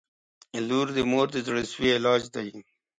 [0.67, 2.49] •لور د مور د زړسوي علاج دی.